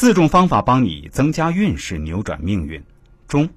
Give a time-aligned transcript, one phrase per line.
[0.00, 2.80] 四种方法帮你增加运势，扭转命运。
[3.26, 3.50] 中。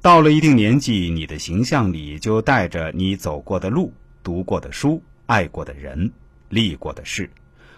[0.00, 6.10] 到了一定年纪，你的形象里就带着你走过的路、读过的书、爱过的人、
[6.48, 7.28] 历过的事、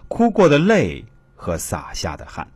[0.07, 2.47] 哭过的泪和洒下的汗。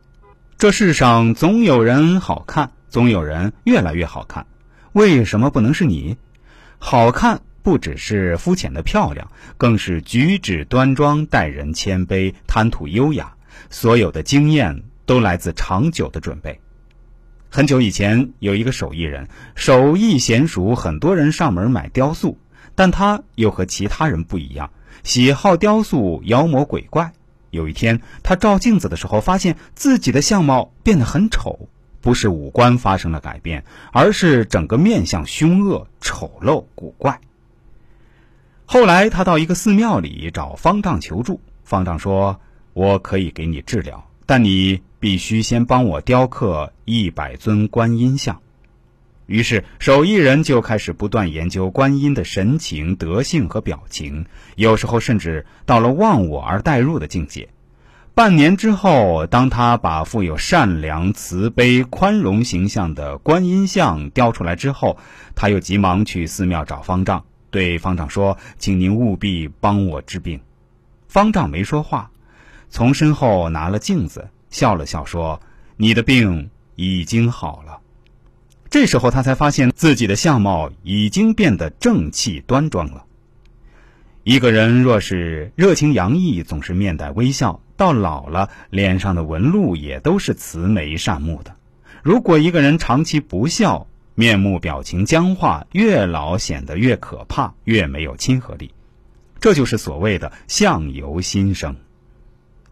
[0.57, 4.47] 这世上总有人好看，总有人越来越好看。
[4.93, 6.15] 为什么不能是你？
[6.77, 13.35] 好看不只是肤浅的漂亮，更是举止端庄、待人谦卑、谈吐优雅。
[13.69, 16.59] 所有的经验都来自长久的准备。
[17.49, 22.37] 很久以前，有一个手艺人，手艺娴熟，很多人上门买雕塑，
[22.75, 24.71] 但他又和其他人不一样，
[25.03, 27.11] 喜好雕塑妖魔鬼怪。
[27.49, 31.67] 有一天，他照镜子的时候，发现自己的相貌变得很丑，
[32.01, 37.19] 不是五官发生了改变，而是整个面相凶恶、丑陋、古怪。
[38.65, 42.39] 后来，他到一个寺庙里找方丈求助，方丈说
[42.73, 48.41] ：“我可以给你治疗，但你……”必须先帮我雕刻一百尊观音像。
[49.27, 54.25] 于是手艺人就开始不断研究观音的神情、德性和表情，
[54.57, 57.47] 有时候甚至到了忘我而代入的境界。
[58.13, 64.97] 半年之后，当他把富有善良、慈悲、宽容形象的观音像雕出来之后，
[65.33, 70.41] 他又急忙去寺庙找方丈，对方丈说：“请您务必帮我治病。”
[71.07, 72.11] 方丈没说话，
[72.69, 74.29] 从身后拿了镜子。
[74.49, 75.41] 笑了笑说
[75.77, 77.79] ：“你的病已经好了。”
[78.69, 83.05] 这时候他才发现自己的相貌已经变得正气端庄了。
[84.23, 91.55] 一个人若是热情洋溢，总是面带微笑，到老了脸上的纹路也都是慈眉善目的。
[92.03, 98.71] 如果一个人长期不笑，面目表情僵化，越老显得越可怕，越没有亲和力。
[99.39, 101.75] 这就是所谓的相由心生。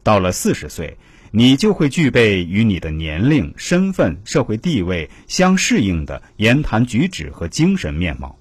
[0.07, 0.97] 到了四十岁。
[1.31, 8.39] 你就会具备与你的年龄、身份、社会地位相适应的言谈举止和精神面貌。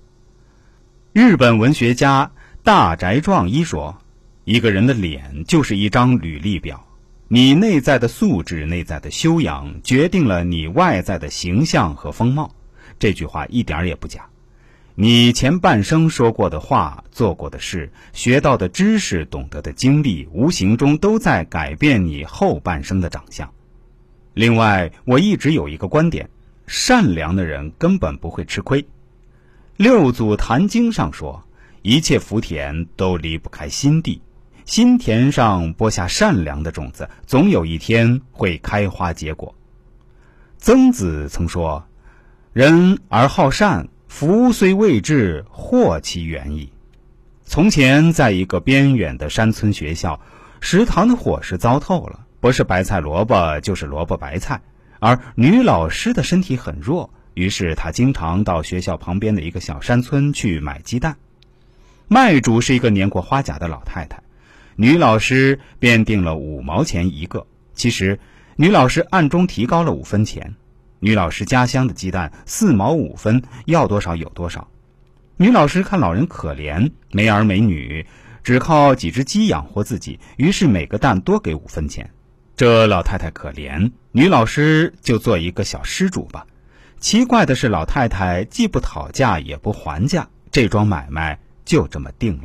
[1.12, 2.30] 日本文学家
[2.62, 3.98] 大宅壮一说
[4.46, 6.86] ：“一个人的脸就是一张履历表，
[7.26, 12.54] 你内在的素质、内在的修养，决定了你外在的形象和风貌。”
[13.00, 14.24] 这句话一点也不假。
[14.98, 23.52] 你前半生说过的话、做过的事、学到的知识、懂得的经历，无形中都在改变你后半生的长相。
[24.32, 26.30] 另外，我一直有一个观点：
[26.66, 28.86] 善良的人根本不会吃亏。
[29.76, 31.44] 六祖坛经上说
[31.82, 34.22] ：“一切福田都离不开心地，
[34.64, 39.54] 心田上播下善良的种子，总有一天会开花结果。”
[40.56, 41.86] 曾子曾说
[42.54, 43.88] ：“人而好善。”
[44.18, 46.72] 福虽未至，祸其远矣。
[47.44, 50.18] 从前，在一个边远的山村学校，
[50.58, 54.62] 食堂的伙食糟透了，不是白菜萝卜，就是萝卜白菜。
[55.00, 61.18] 而女老师的身体很弱，于是她经常到学校旁边的一个小山村去买鸡蛋。
[62.08, 64.22] 卖主是一个年过花甲的老太太，
[64.76, 67.46] 女老师便定了五毛钱一个。
[67.74, 68.18] 其实，
[68.56, 70.54] 女老师暗中提高了五分钱。
[70.98, 74.68] 女老师家乡的鸡蛋四毛五分，要多少有多少。
[75.36, 78.06] 女老师看老人可怜，没儿没女，
[78.42, 82.10] 只靠几只鸡养活自己，于是每个蛋多给五分钱。
[82.56, 86.46] 这老太太可怜，女老师就做一个小施主吧。
[86.98, 92.44] 奇怪的是，老太太既不讨价也不还价，这桩买卖就这么定了。